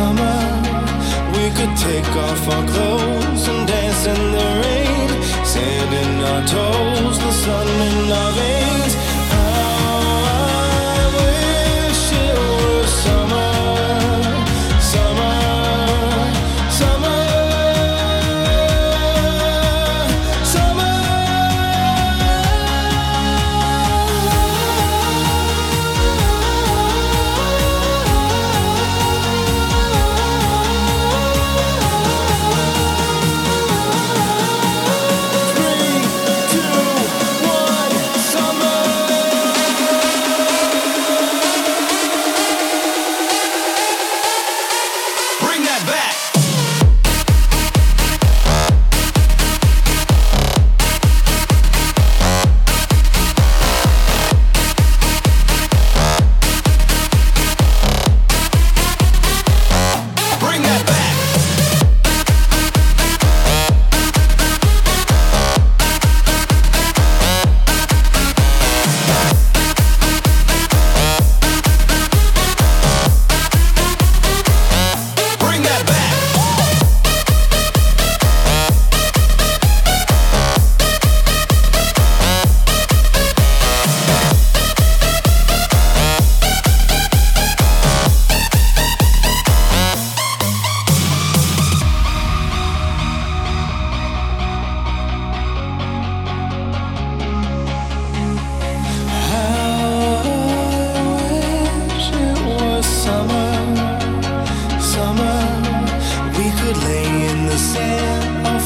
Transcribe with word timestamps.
summer, 0.00 0.40
we 1.34 1.44
could 1.56 1.74
take 1.88 2.10
off 2.26 2.42
our 2.54 2.64
clothes 2.72 3.44
and 3.50 3.60
dance 3.68 4.02
in 4.12 4.20
the 4.36 4.48
rain. 4.64 5.08
Sand 5.52 5.92
in 6.02 6.12
our 6.30 6.42
toes, 6.56 7.16
the 7.24 7.32
sun 7.44 7.68
in 7.88 7.98
our 8.20 8.32
veins. 8.38 8.99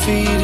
Two, 0.04 0.43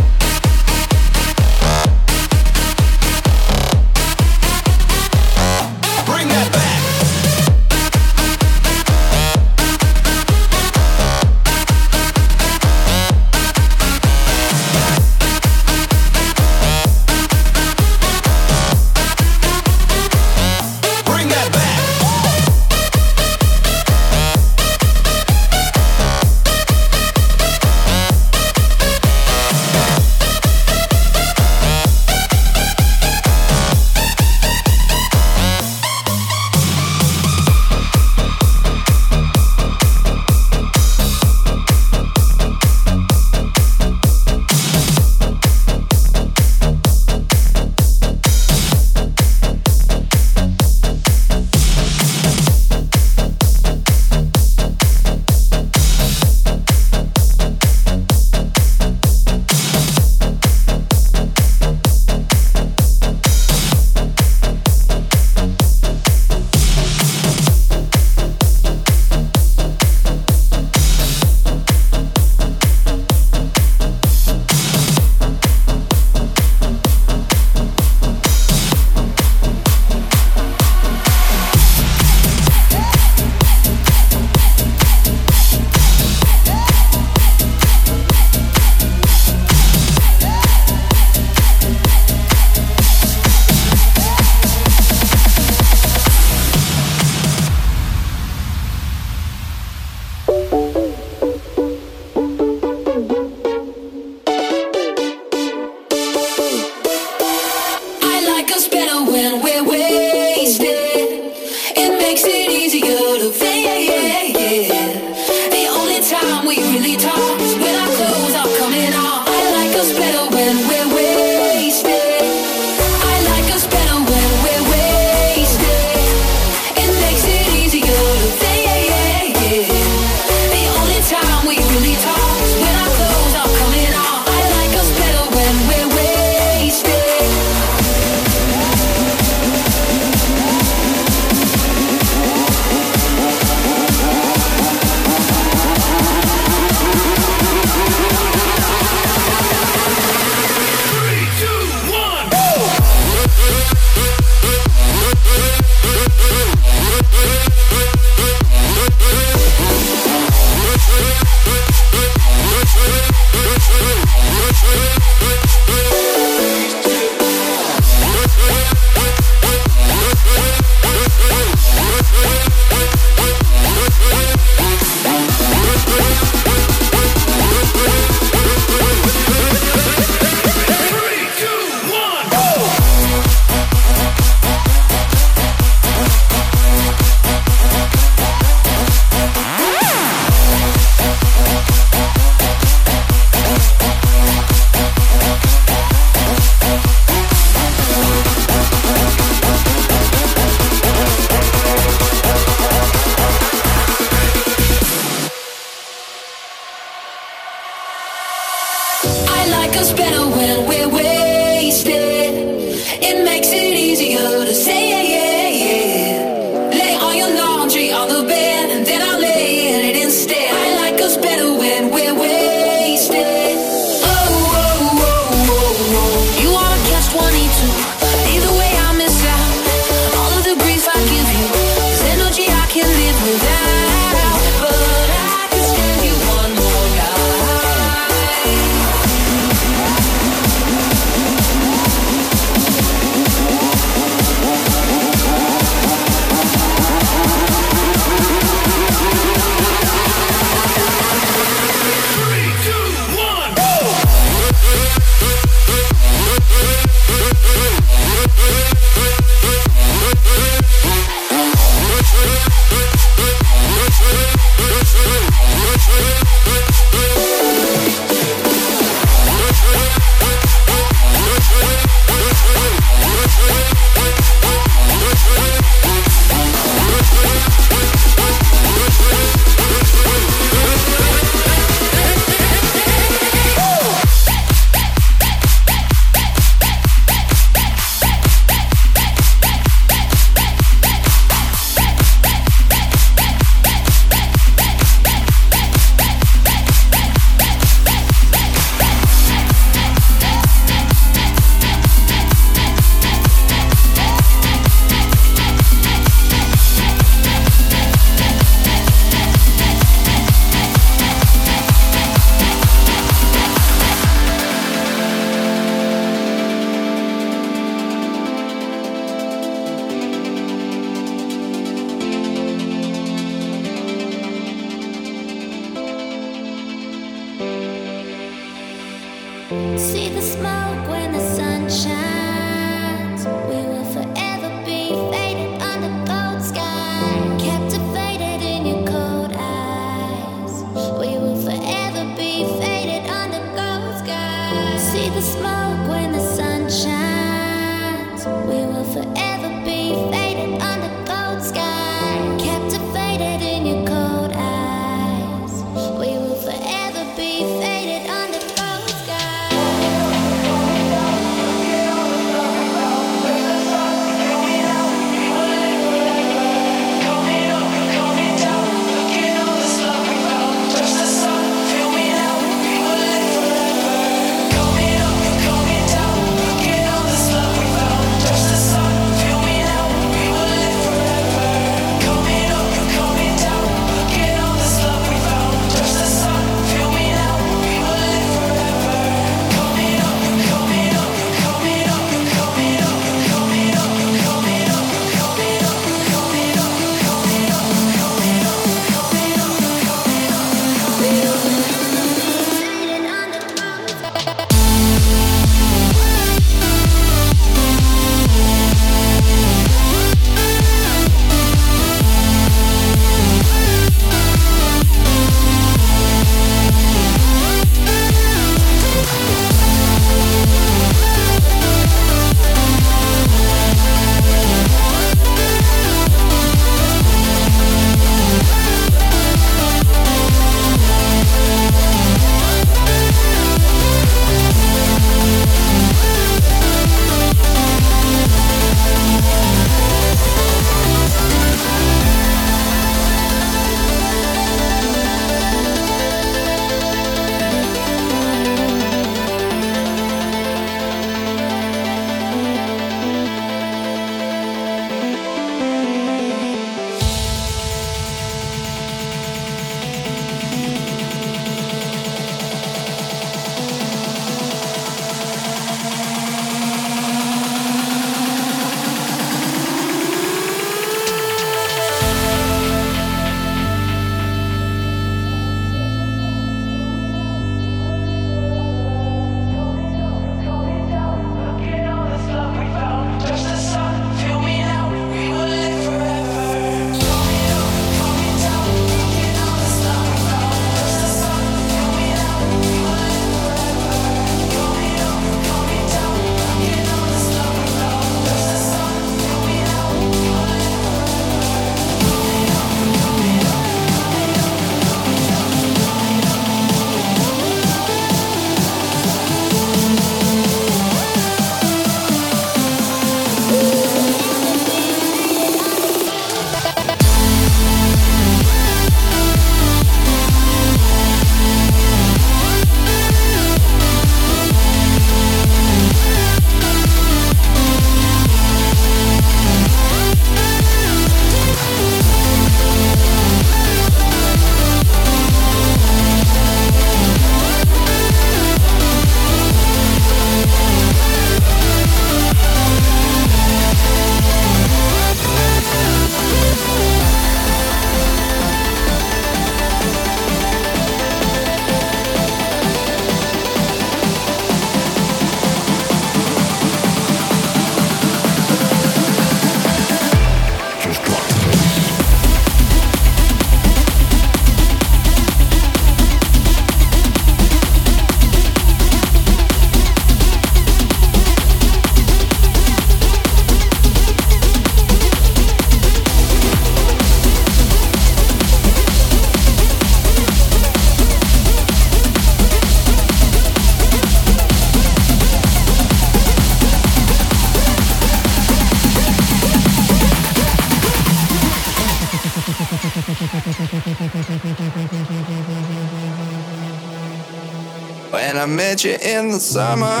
met 598.56 598.84
you 598.84 598.96
in 599.02 599.28
the 599.28 599.38
summer 599.38 600.00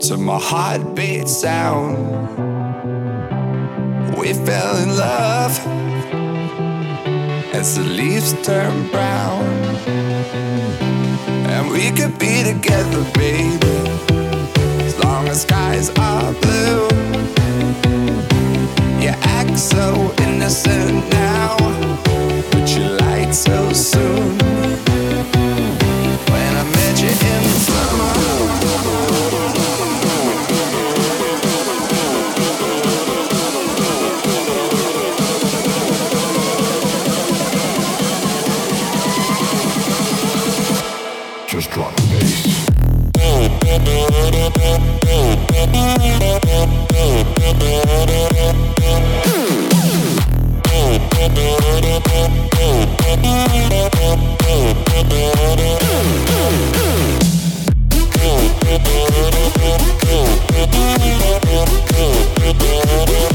to 0.00 0.16
my 0.16 0.38
heartbeat 0.38 1.28
sound. 1.28 1.96
We 4.18 4.32
fell 4.32 4.76
in 4.82 4.96
love 4.96 5.58
as 7.54 7.76
the 7.76 7.84
leaves 7.84 8.32
turn 8.42 8.88
brown. 8.90 9.44
And 11.54 11.70
we 11.70 11.90
could 11.92 12.18
be 12.18 12.42
together, 12.42 13.04
baby, 13.14 13.76
as 14.84 14.98
long 15.04 15.28
as 15.28 15.42
skies 15.42 15.90
are 15.90 16.32
blue. 16.42 16.88
You 19.02 19.12
act 19.38 19.58
so 19.58 20.12
innocent 20.18 21.08
now, 21.10 21.56
so 23.34 23.72
soon. 23.72 24.38
When 26.30 26.56
I 26.56 26.62
met 26.62 27.02
you 27.02 27.08
in 27.08 27.42
the 27.42 27.48
summer. 27.66 28.12
Just 41.48 41.70
drop 41.72 41.96
the 41.96 42.02
bass. 42.10 42.64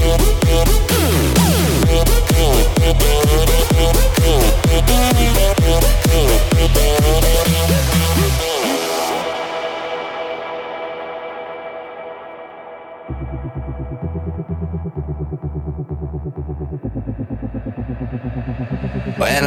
Thank 0.09 0.38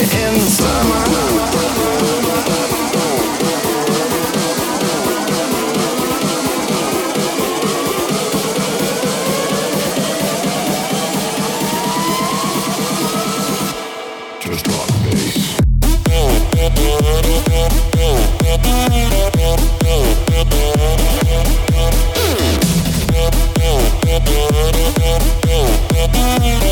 Música 0.00 0.40
Thank 26.30 26.70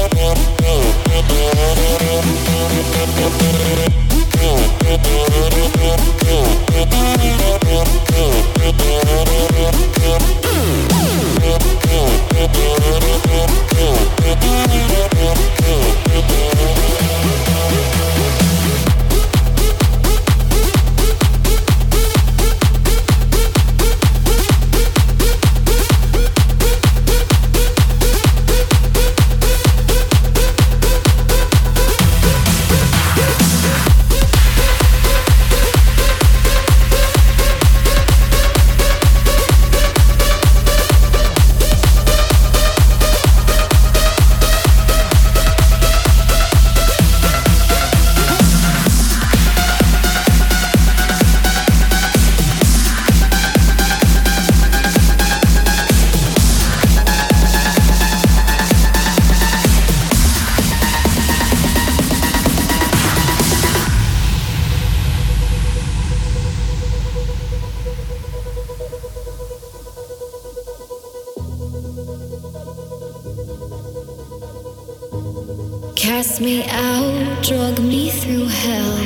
Cast 76.08 76.40
me 76.40 76.64
out, 76.70 77.42
drug 77.42 77.78
me 77.80 78.08
through 78.08 78.46
hell. 78.46 78.96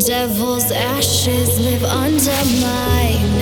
Devil's 0.00 0.72
ashes 0.72 1.60
live 1.60 1.84
under 1.84 2.40
my 2.66 3.37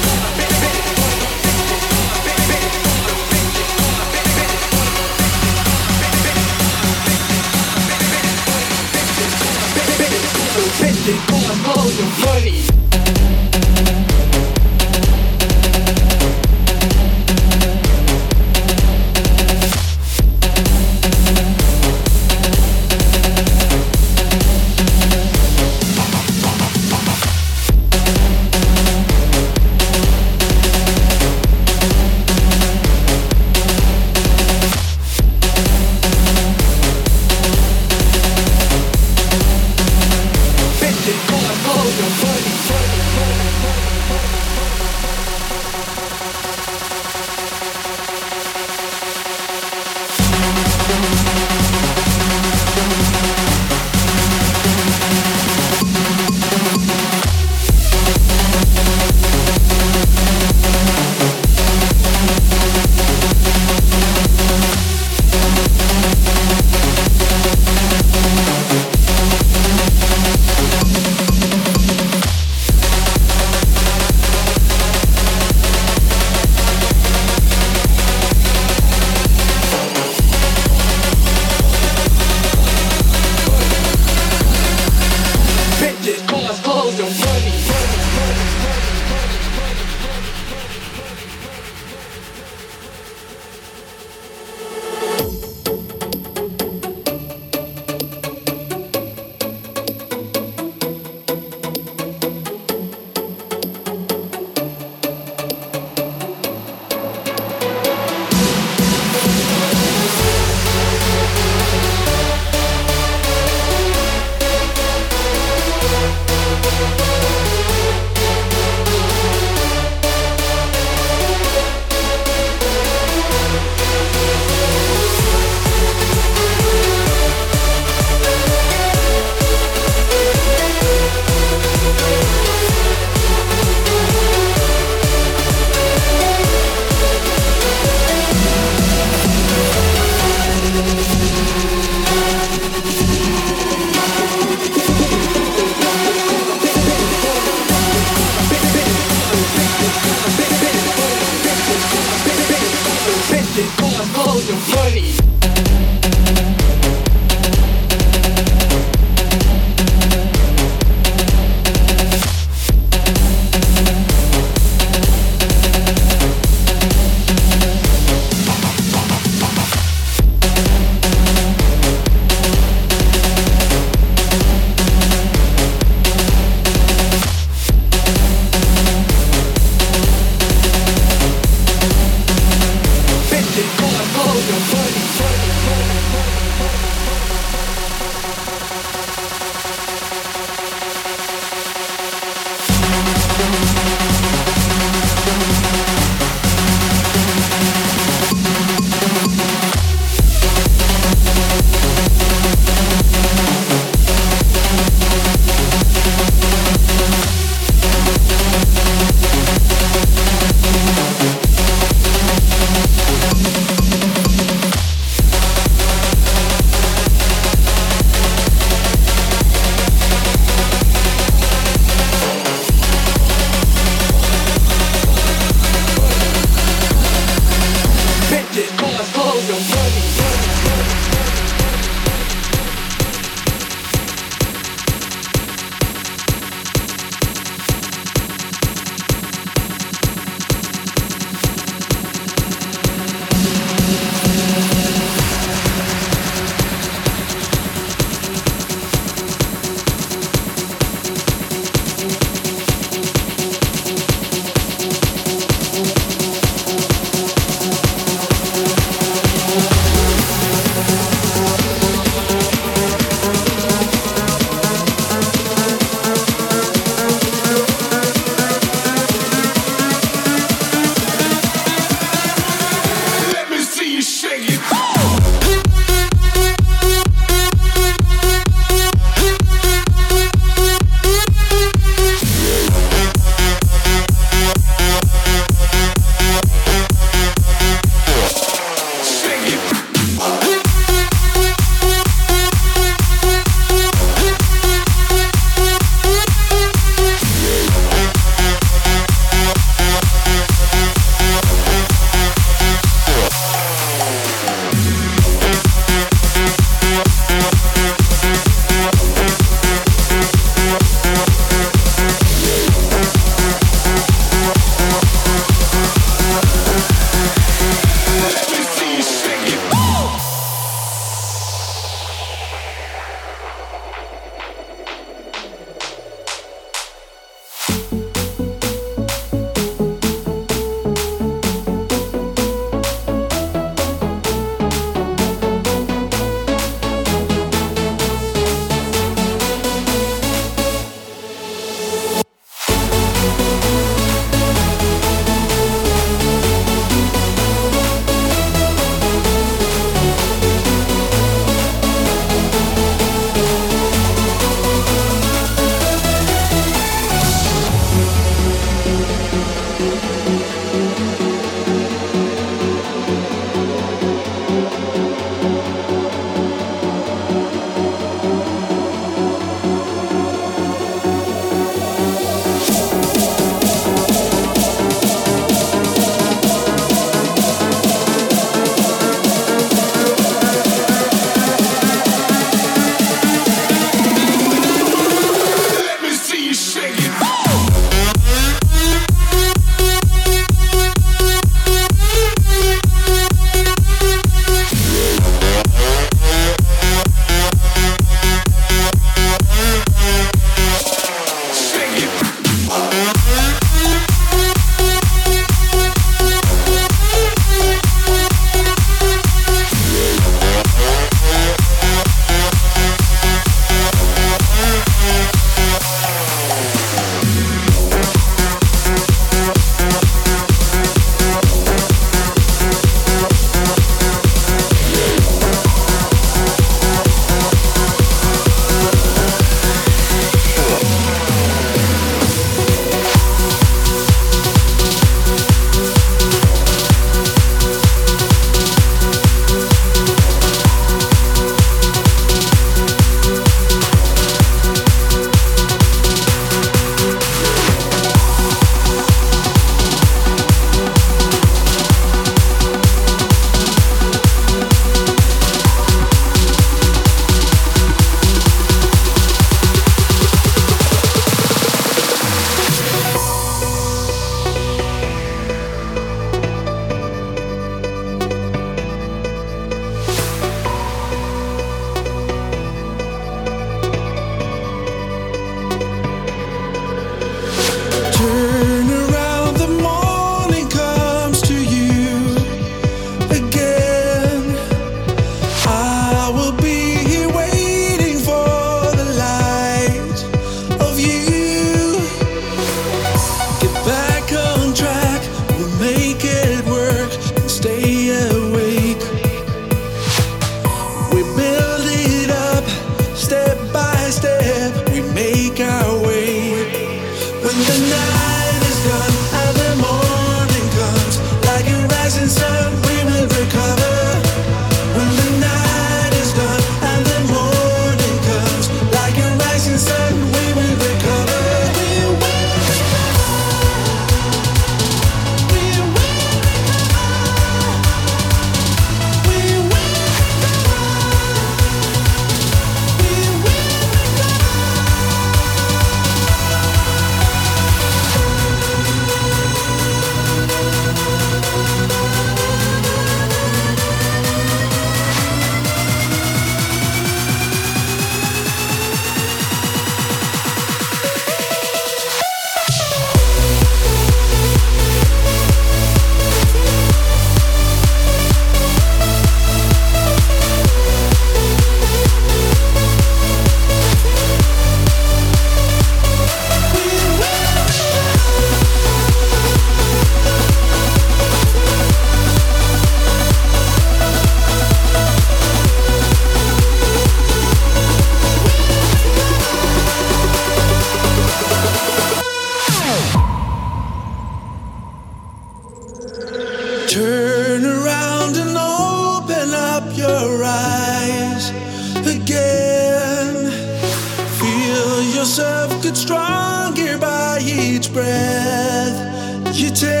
breath 597.93 599.55
you 599.55 599.69
take. 599.69 600.00